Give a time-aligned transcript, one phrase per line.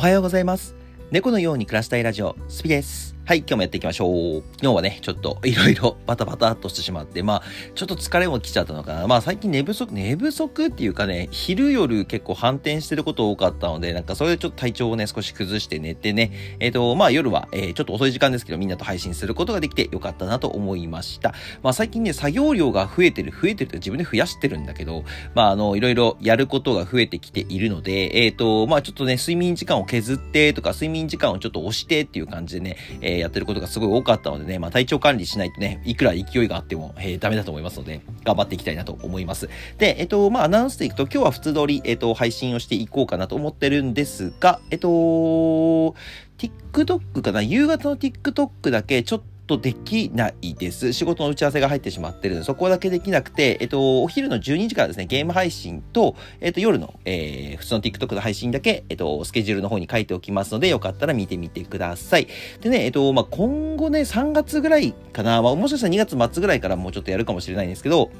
[0.00, 0.74] おはようございます。
[1.10, 3.19] 猫のように暮らしたいラジオ、スピです。
[3.26, 4.42] はい、今日もやっていきましょう。
[4.60, 7.42] 今日はね、ちょっといろいろバタバタっとしてしまって、まあ、
[7.76, 9.06] ちょっと疲れも来ちゃったのかな。
[9.06, 21.32] まあ、最近寝不足、寝不足っていうかね、昼夜結構反転してること多かったので、なんかそれでちょっと体調をね、少し崩して寝てね、えっ、ー、と、まあ夜は、えー、ちょっと遅い時間ですけど、みんなと配信することができてよかったなと思いました。
[21.62, 25.04] まあ、最近ね、作業量が増えてる、増えてるって自分で増やしてるんだけど、
[25.36, 39.48] まあ、あの、いろいろやることが増えてきているので、えっ、ー、と、まあ、ちょっとね、睡眠時間を削ってとか、睡眠時間をちょっと押してっていう感じでね、えやってることがすごい多かったのでね、まあ、体調管理しないとね、いくら勢いがあっても、えー、ダメだと思いますので、頑張っていきたいなと思います。
[39.78, 47.42] で、えっと、まあ、アナウンスでいくと、今日は普通通り、えっと、配信をしていこうかなと思ってるんですが、えっと、TikTok かな？
[47.42, 50.92] 夕方の TikTok だけちょっとできないです。
[50.92, 62.28] 仕事の打ち合わせが入ってしまってるので、そこだけできなくて、えっと、お昼の12時からですね、ゲーム配信と、えっと、夜の、えー、普通の TikTok の配信だけ、えっと、スケジュールの方に書いておきますので、よかったら見てみてください。
[62.60, 68.10] でね、えっと、まあ、今後ね、3月ぐらいかな、まあ、もしかしたら2月末ぐらいからもうちょっとやるかもしれないんですけど、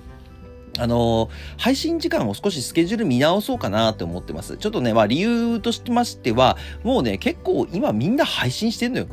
[0.79, 4.57] あのー、配信時間を少しスケジュール見直そうかなって思ってます。
[4.57, 9.07] ちょっとね、まあ理由としましては、もうね、結構今みんな配信してんのよ。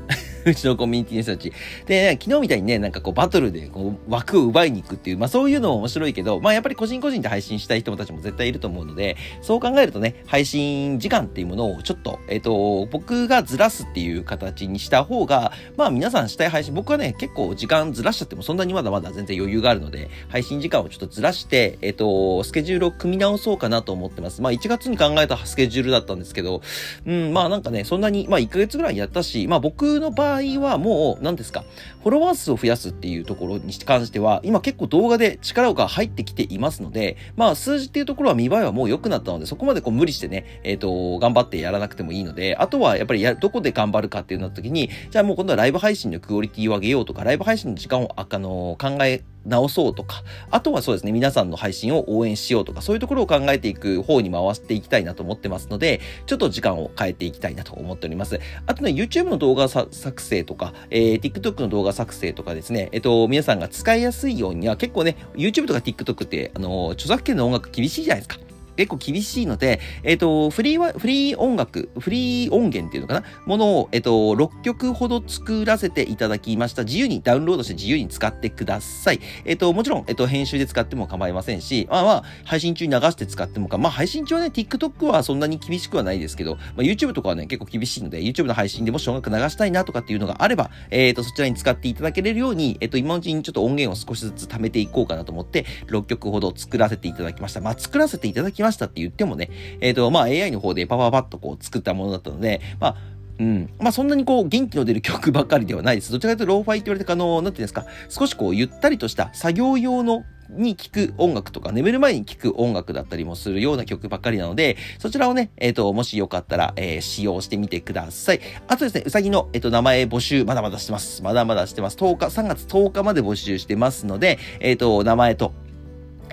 [0.51, 1.53] うちのコミュニティの人たち。
[1.85, 24.41] で、昨日みたいにね、なんかこうバトルでこう枠を奪いに行くっていう、まあそういうのも面白いけど、まあやっぱり個人個人で配信したい人たちも絶対いると思うので、そう考えるとね、配信時間っていうものをちょっと、えっ、ー、と、僕がずらすっていう形にした方が、まあ皆さんしたい配信、僕はね、結構時間ずらしちゃってもそんなにまだまだ全然余裕があるので、配信時間をちょっとずらして、えっ、ー、と、スケジュールを組み直そうかなと思ってます。
[24.41, 26.61] まあ1月に考えたスケジュールだったんですけど、
[27.05, 31.63] うん、まあなんかね、そんなに、まあ1ヶ月ぐらいやったし、まあ僕の場合はもう、何ですか、
[32.07, 58.39] フォロワー数を増やすっていうところに関しては、今結構動画で力が入ってきていますので、まあ数字っていうところは見栄えはもう良くなったので、そこまでこう無理してね、えっ、ー、と、頑張ってやらなくてもいいので、あとはやっぱりや、どこで頑張るかっていうなった時に、じゃあもう今度はライブ配信のクオリティを上げようとか、ライブ配信の時間を、あの、考え直そうとか、あとはそうですね、皆さんの配信を応援しようとか、そういうところを考えていく方に回していきたいなと思ってますので、ちょっと時間を変えていきたいなと思っております。
[58.65, 68.46] あとね、YouTube の動画作成とか、えー、TikTok の動画作成とかですね、えっと、皆さんが使いやすいようには、結構ね、YouTube とか TikTok って、あの、著作権の音楽厳しいじゃないですか。
[68.77, 73.23] 結構厳しいので、えっ、ー、と、フリーは、フリー音楽、フリー音源っていうのかな？
[73.45, 76.83] ものを、えっ、ー、と、6曲ほど作らせていただきました。
[76.83, 79.19] 自由にダウンロードして自由に使ってください。
[79.45, 97.61] えっ、ー、と、もちろん、えっ、と、編集で使っても構いませんし、まあまあ、配信中に流して使ってもか、まあ配信中はね、TikTok はそんなに厳しくはないですけど、まあ YouTube とかはね、結構厳しいので、YouTube の配信でもし音楽流したいなとかっていうのがあれば、えっ、と、そちらに使っていただけれるように、えっ、と、今のうちにちょっと音源を少しずつ貯めていこうかなと思って、6曲ほど作らせていただきました。
[97.61, 99.49] まあ、作らせていただきましたましたって言ってもね、
[99.81, 102.95] えっ、ー、と、まあ AI の方でパパパッとこう作ったものだったので、まあ、
[103.39, 103.69] うん。
[103.79, 106.11] まあそんなにこう元気の出る曲ばっかりではないです。
[106.11, 118.39] どちらかというとローファイって言われてあの、なんていうんですか、少しこうゆったりとした作業用のに聴く音楽とか、眠る前に聴く音楽だったりもするような曲ばっかりなので、そちらをね、えっ、ー、と、もしよかったら、えー、使用してみてください。
[118.67, 121.21] あとですね、うさぎの、えっ、ー、と、名前募集、まだまだしてます。
[121.21, 121.97] まだまだしてます。
[121.97, 125.53] 10日、3月10日まで募集してますので、えっ、と、名前と、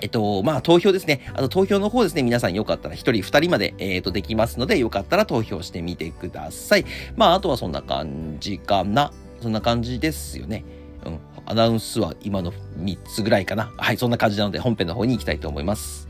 [0.01, 1.21] えっと、まあ、投票ですね。
[1.33, 6.85] あの、投票の方ですね、皆さんよかったら1人2人まで、えっ、ー、と、できますので、よかったら投票してみてください。
[7.15, 9.11] まあ、あとはそんな感じかな。
[9.41, 10.65] そんな感じですよね。
[11.05, 11.19] うん。
[11.45, 13.71] アナウンスは今の3つぐらいかな。
[13.77, 16.07] はい、そんな感じなので、本編の方に行きたいと思います。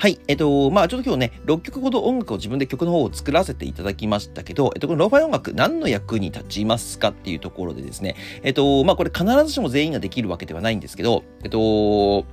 [0.00, 0.20] はい。
[0.28, 8.14] えっと、まあちょっと今日ね、6曲ほど音楽を自分で曲の方を作らせていただきましたけど、えっと、このローファイ音楽何の役に立ちますかっていうところでですね、
[8.44, 12.26] えっと、まあこれ必ずしも全員ができるわけではないんですけど、えっと、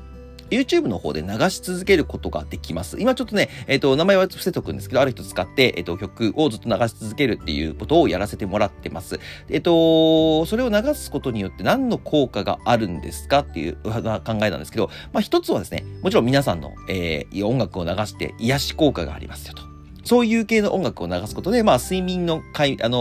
[0.49, 2.97] YouTube の方で流し続けることができます。
[2.99, 9.19] 今ちょっとね、えっ、ー、と、名前は伏せとくんですけど、ある人使って、えっ、ー、と、曲をずっと流し続けるっていうことをやらせてもらってます。
[9.49, 19.74] えっ、ー、と、それを流すことによって何の効果があるんですかっていう考えなんですけど、まあ一つはですね、もちろん皆さんの、えー、音楽を流して癒し効果がありますよと。
[20.05, 22.97] そういう系の音楽を流すことで、まあ、睡眠のかい、あの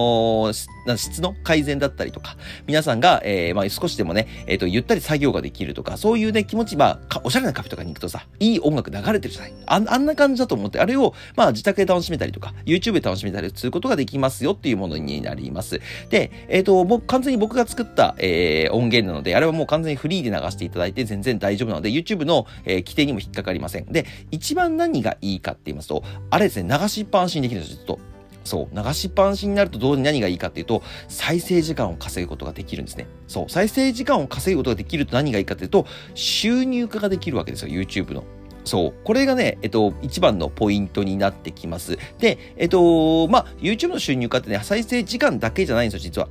[0.52, 2.36] ー、質の改善だったりとか、
[2.66, 9.54] 皆さんが、えー、まあ、少しでもね、えっ、ー、と、ゆったり作業ができるとか、そういうね、気持ち、まあ、おしゃれなカフェとかに行くとさ、いい音楽流れてるじゃない？
[9.66, 15.80] ああんな感じだと思って、あれを、まあ、自宅で楽しめたりとか、YouTube で楽しめたりすることができますよっていうものになります。
[16.10, 23.86] で、えっ、ー、と、僕、完全に僕が作った、えー、音源なので、あれはもう完全にフリーで流していただいて全然大丈夫なので、YouTube の、えー、規定にも引っかかりません。
[23.86, 27.98] で、一番何がいいかって言いますと、あれですね、流しっぱなしにできるんですよずっと。
[28.44, 33.06] そう、流しっぱなしになると同時に何がいいかっていうと、再生時間を稼ぐことができるんですね。
[33.26, 38.22] そう、再生時間を稼ぐことができると何がいいかっていうと、収入化ができるわけですよ、YouTube の。
[38.64, 38.94] そう。
[39.04, 41.98] これがね、えっと、一番のポイントになってきます。
[42.18, 46.28] で、えっと、まあ、YouTube の収入化ってね、再生時間だけじゃないんですよ、実は。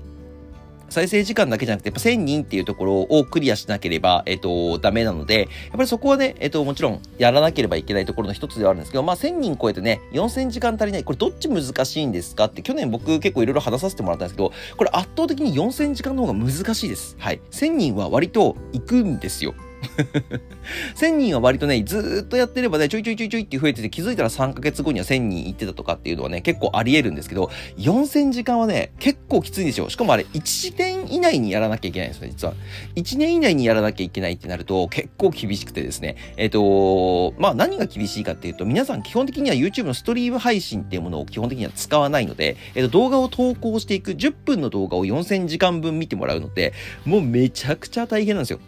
[0.93, 11.03] 再生時間だけじゃなくて、やっぱ1000人っていうところをクリアしなければ、えっと、ダメなので、やっぱりそこはね、えっと、もちろんやらなければいけないところの一つではあるんですけど、まあ1000人超えてね、4000時間足りない。
[11.03, 17.15] これどっち難しいんですかって、去年僕結構いろいろ話させてもらったんですけど、これ圧倒的に4000時間の方が難しいです。
[17.17, 17.41] はい。
[17.49, 19.55] 1000人は割と行くんですよ。
[20.95, 29.89] 1000人は割とね、ずっとやってればね、ちょいちょいちょいちょいって増えてて、気づいたら3ヶ月後には1000人行ってたとかっていうのはね、結構あり得るんですけど、4000時間はね、結構きついんですよ。
[29.89, 32.53] しかもあれ、1年以内にやらなきゃいけないんですよ、実は。
[32.95, 36.15] 1年以内にやらなきゃいけないってなると、結構厳しくてですね。
[36.37, 46.73] えっ、ー、と、まあ何が厳しいかっていうと、皆さん基本的には YouTube のストリーム配信っていうものを基本的には使わないので、えっ、ー、と、動画を投稿していく10分の動画を4000時間分見てもらうので、
[47.05, 48.59] もうめちゃくちゃ大変なんですよ。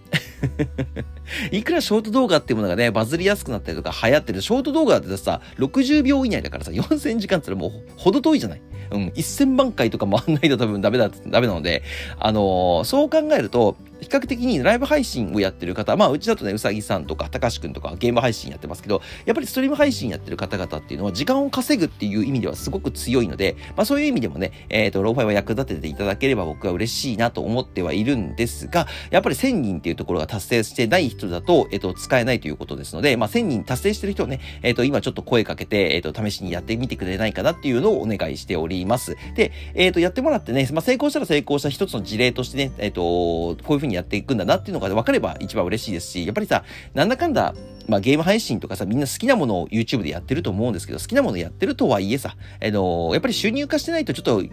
[1.52, 8.62] いくらショート動画っていうものがね、バズりやすくなったりとか流行ってる、ショート動画ってさ、60秒以内だからさ、4000時間ってもうほど遠いじゃない？
[8.92, 11.82] うん、1000万回とか回んないと多分ダメだ、ダメなので、
[12.20, 39.16] あのー、そう考えると、比較的にライブ配信をやってる方、まあ、うちだとね、うさぎさんとか、たかしくんとか、ゲーム配信やってますけど、やっぱりストリーム配信やってる方々っていうのは、時間を稼ぐっていう意味ではすごく強いので、まあ、そういう意味でもね、えっ、ー、と、ローファイは役立てていただければ僕は嬉しいなと思ってはいるんですが、やっぱり1000人っていうところが達成してない人だと、えっ、ー、と、使えないということですので、まあ、1000人達成してる人はね、えっ、ー、と、今ちょっと声かけて、えっ、と、試しにやってみてくれないかなっていうのをお願いしております。
[39.36, 46.64] で、えっ、と、やってもらってね、まあ、成功したら成功した一つの事例としてね、えっ、と、こういうふうにやっていくんだなっていうのが分かれば一番嬉しいですし、やっぱりさ、
[46.94, 47.56] なんだかんだ、
[47.88, 54.44] まあゲーム配信とかさ、みんな好きなものを YouTube でやってると思うんですけど、好きなものやってるとはいえさ、あの、やっぱり収入化してないとちょっと、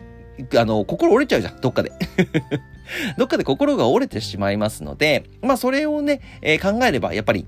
[0.60, 1.92] あの、心折れちゃうじゃん、どっかで。
[3.16, 7.46] どっかで心が折れてしまいますので、まあそれをね、えー、考えれば、やっぱり、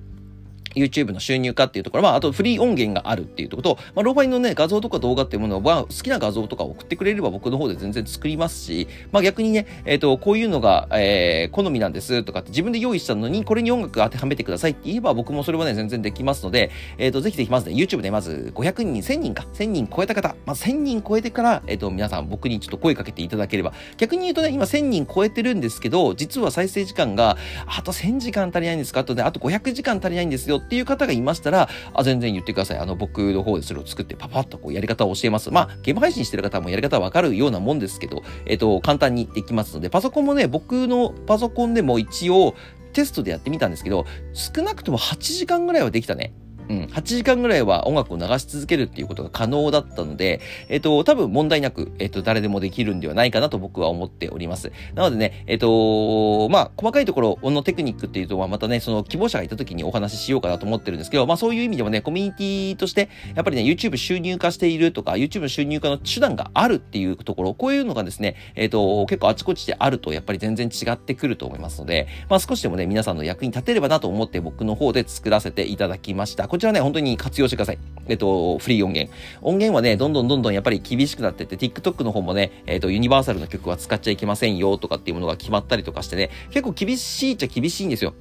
[0.74, 27.36] YouTube の収入化っていうところ、まあ、とフリー音源があるっていうところと、まあ、ローファイのね、画像とか動画っていうものは、好きな画像とか送ってくれれば僕の方で全然作りますし、まあ、逆にね、えっ、ー、と、こういうのが、えー、好みなんですとかって自分で用意したのに、これに音楽当てはめてくださいって言えば僕もそれはね、全然できますので、えっ、ー、と、ぜひぜひまずね、YouTube でまず500人、1000人か、1000人超えた方、まあ、1000人超えてから、えっ、と、皆さん僕にちょっと声かけていただければ、逆に言うとね、今1000人超えてるんですけど、実は再生時間が、
[27.66, 29.00] あと1000時間足りないんですか？
[29.00, 32.78] あとね、あと500時間足りないんですよっていう方がいましたら、あ、全然言ってください。
[32.78, 35.50] あの、僕の方でそれを作ってパパッとこうやり方を教えます。
[35.50, 42.54] まあ、ゲーム配信してる方もやり方わかるようなもんですけど、えっ、と、簡単にできますので、パソコンもね、僕のパソコンでも一応
[42.92, 46.32] テストでやってみたんですけど、少なくとも8時間ぐらいはできたね。
[46.68, 54.72] うん、8時間ぐらいは音楽を流し続けるっていうことが可能だったので、えっ、と、多分問題なく、えっ、と、誰でもできるんではないかなと僕は思っております。
[54.94, 76.48] なのでね、えっ、と、まあ、細かいところ音のテクニックっていうと、またね、その希望者がいた時にお話ししようかなと思ってるんですけど、まあ、そういう意味でもね、コミュニティとして、やっぱりね、YouTube 収入化しているとか、YouTube 収入化の手段があるっていうところ、こういうのがですね、えっ、と、結構あちこちであると、やっぱり全然違ってくると思いますので、まあ、少しでもね、皆さんの役に立てればなと思って僕の方で作らせていただきました。
[76.54, 77.78] こちらね、本当に活用してください。
[78.06, 79.12] えっと、フリー音源。
[79.42, 88.14] 音源はね、どんどんどんどんやっぱり厳しくなってって、TikTok の方もね、えっと、ユニバーサルの曲は使っちゃいけませんよとかっていうものが決まったりとかしてね、結構厳しいっちゃ厳しいんですよ。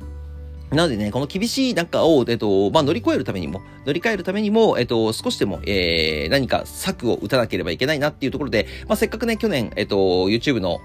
[0.72, 9.96] なのでね、この厳しい中を、えっと、まあ、乗り越えるためにも、乗り換えるためにも、えっと、少しでも、えー、何か策を打たなければいけないなっていうところで、まあ、せっかくね、去年、えっと、
[10.30, 10.80] YouTube の、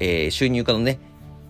[0.00, 1.00] えー、収入化のね、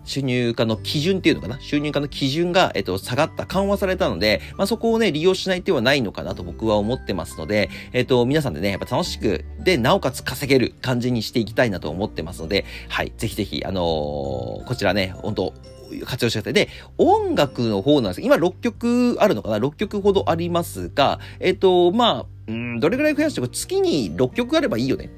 [0.09, 1.61] 収入化の基準っていうのかな？
[1.61, 13.85] 収入化の基準が、えっと、下がった、緩和されたので、まあ、そこをね、利用しない手はないのかなと僕は思ってますので、えっと、皆さんでね、やっぱ楽しく、で、なおかつ稼げる感じにしていきたいなと思ってますので、はい、ぜひぜひ、あのー、
[14.65, 15.53] こちらね、本当
[16.05, 16.53] 活用してください。
[16.53, 25.11] で、音楽の方なんです今6曲あるのかな ?6 曲ほどありますが、えっと、まあ、うん、どれぐらい増やしても月に6曲あればいいよね。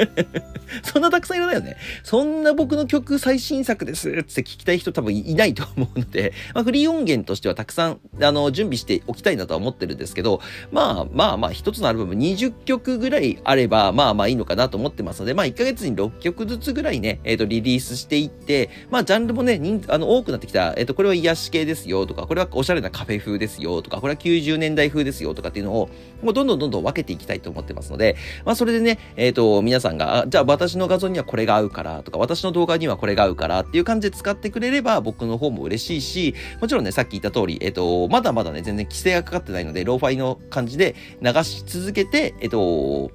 [0.84, 1.76] そんなたくさんいらないよね。
[2.04, 25.88] そんな僕の曲最新作ですって聞きたい人多分いないと思うので、 まあ、フリー音源としてはたくさん、あの、準備しておきたいなとは思ってるんですけど、まあまあまあ、一つのアルバム20曲ぐらいあれば、まあまあいいのかなと思ってますので、まあ1ヶ月に6曲ずつぐらいね、えっ、ー、と、リリースしていって、まあジャンルもね、あの、多くなってきた、えっ、ー、と、これは癒し系ですよとか、これはおしゃれなカフェ風ですよとか、これは90年代風ですよとかっていうのを、
[26.22, 43.10] もうどんどんどんどんどん分けていきたいと思ってますので、まあそれでね、えっ、ー、と、皆さんが、じゃあ私の画像にはこれが合うからとか、私の動画にはこれが合うからっていう感じで使ってくれれば僕の方も嬉しいし、もちろんね、さっき言った通り、えっ、と、まだまだね、全然規制がかかってないので、ローファイの感じで流し続けて、えっ、と、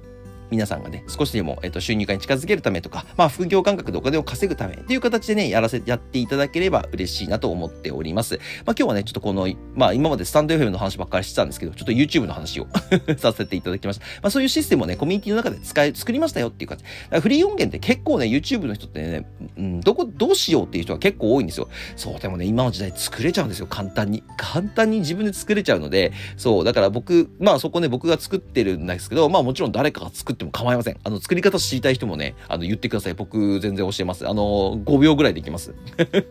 [0.50, 8.34] 皆さんがね、少しでも、えっ、と、収入化に近づけるためとか、まあ、副業感覚でお金を稼ぐためっていう形でね、やらせ、やっていただければ嬉しいなと思っております。
[8.34, 12.66] まあ、今日はね、ちょっとこの、まあ、今までスタンド FM の話ばっかりしてたんですけど、ちょっと YouTube の話を
[13.18, 14.04] させていただきました。
[14.22, 16.84] まあ、そういうシステムをね、コミュニティの中で使え、作りましたよっていう感じ。
[17.20, 19.26] フリー音源って結構ね、YouTube の人ってね、
[19.56, 21.68] うん、どこ、どうしようっていう人が結構多いんですよ。
[21.96, 24.22] そう、でもね、今の時代作れちゃうんですよ、簡単に。
[24.36, 30.98] 簡単に自分で作れちゃうので、そう、だから僕、まあそこね、僕が作ってるんですけど、まあもちろん誰かが作っても構いません。
[31.02, 33.14] あの、作り方知りたい人もね、あの、言ってください。
[33.14, 34.28] 僕、全然教えます。
[34.28, 35.74] あの、5秒ぐらいできます。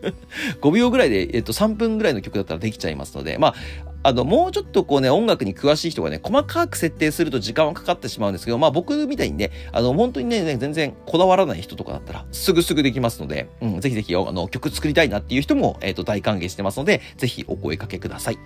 [0.60, 3.54] 5秒ぐらいで、えっと、3分ぐらいの曲だったらできちゃいますので、まあ、
[4.02, 18.38] あの、もうちょっとこうね、音楽に詳しい人がね、細かく設定すると時間はかかってしまうんですけど、まあ僕みたいにね、あの、本当にね、全然こだわらない人とかだったら、すぐすぐできますので、うん、ぜひぜひ、あの、曲作りたいなっていう人も、えっ、と、大歓迎してますので、ぜひお声かけください。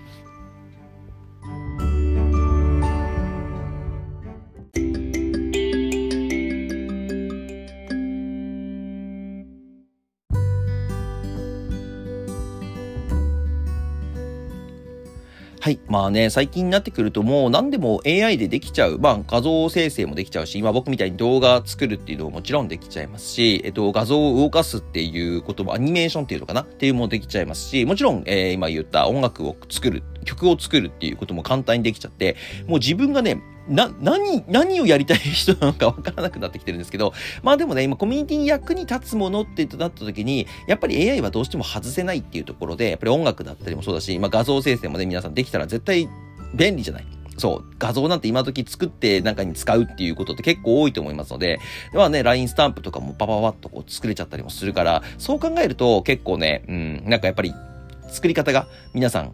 [15.62, 15.78] はい。
[15.88, 18.98] まあね、最近になってくるともう何でも AI でできちゃう。
[18.98, 26.62] まあ画像生成もできちゃうし、今僕みたいに動画作るっていうのももちろんできちゃいますし、えっと、画像を動かすっていうことも、アニメーションっていうのかな？
[26.62, 32.36] っていうのもできちゃいますし、もちろん、えー、今言った音楽を作る、曲を作るっていうことも簡単にできちゃって、
[32.66, 46.08] もう自分がね、な、何、何をやりたい人なのかわからなくなってきてるんですけど、まあでもね、今コミュニティに役に立つものってなった時に、やっぱり AI はどうしても外せないっていうところで、やっぱり音楽だったりもそうだし、まあ画像生成もね、皆さんできたら絶対
[46.54, 47.06] 便利じゃない。
[47.38, 51.60] そう、画像なんて今時作ってなんかに使うっていうことって結構多いと思いますので、
[51.94, 57.54] まあね、LINE スタンプとかもパパパッとこう作れちゃったりもするから、そう考えると結構ね、うん、なんかやっぱり
[58.08, 59.32] 作り方が皆さん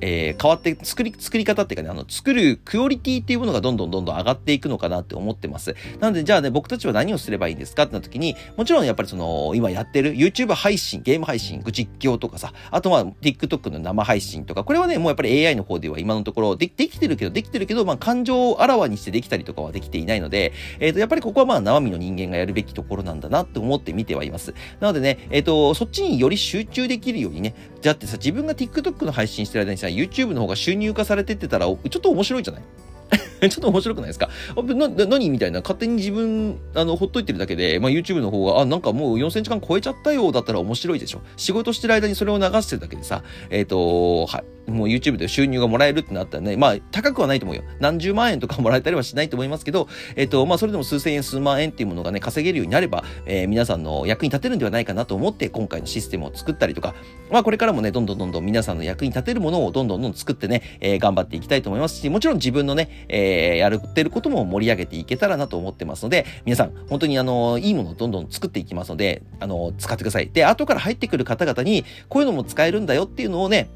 [0.00, 5.74] えー、変わって、作り、作り方っていうかね、あの、作るクオリティっていうものがどんどんどんどん上がっていくのかなって思ってます。
[6.00, 24.54] なので、じゃあね、僕たちは何をすればいいんですかってな時に、もちろんやっぱりその、今やってる YouTube 配信、ゲーム配信愚、実況とかさ、あとは TikTok の生配信とか、これはね、もうやっぱり AI の方では今のところで、できてるけど、できてるけど、まあ、感情をあらわにしてできたりとかはできていないので、えっ、ー、と、やっぱりここはまあ、生身の人間がやるべきところなんだなって思って見てはいます。
[24.80, 32.62] なのでね、えっ、ー、と、そっちにより集中できるようにね、だってさ、自分が TikTok の配信してる間にさ、YouTube の方が収入化されてってたら、ちょっと面白いじゃない？
[33.40, 34.28] ちょっと面白くないですか？
[34.56, 41.20] な、な、何みたいな、勝手に自分、あの、ほっといてるだけで、まあ、YouTube の方が、あ、なんかもう4000時間超えちゃったよ、だったら面白いでしょ。
[41.36, 44.44] 仕事してる間にそれを流してるだけでさ、えっ、ー、と、はい。
[44.66, 47.62] もう YouTube で収入がもらえるってなったらね、まあ、高くはないと思うよ。
[47.80, 56.94] 何十万円とかもらえたりはしないと思いますけど、えっ、ー、と、まあ、それでも数千円、数万円っていうものがね、稼げるようになれば、えー、皆さんの役に立てるんではないかなと思って、今回のシステムを作ったりとか、
[57.30, 63.23] まあ、これからもね、どんどんどんどん皆さんの役に立てるものをどんどんどんどん作ってね、えー、頑張っていきたいと思いますし、もちろん自分のね、えー、
[63.56, 70.30] やるってることも盛り上げていけたらなと思ってますので、皆さん、本当にあの、いいものをどんどん作っていきますので、あの、使ってください。
[70.30, 73.68] で、後から入ってくる方々に、こういうのも使えるんだよっていうのをね、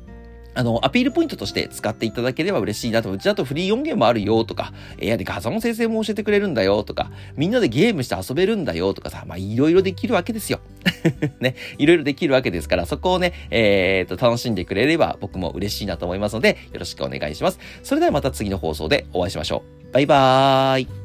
[0.54, 3.10] あの、アピールポイントとして使っていただければ嬉しいなと。
[3.10, 10.60] うちだとフリー音源もあるよとか、AI で画像の生成も教えてくれるんだよとか、みんなでゲームして遊べるんだよとかさ、まあいろいろできるわけですよ。
[11.40, 17.58] ね、いろいろできるわけですから、そこをね、えー、と、楽しんでくれれば僕も嬉しいなと思いますので、よろしくお願いします。
[17.82, 19.92] それではまた次の放送でお会いしましょう。
[19.92, 20.97] バイバーイ。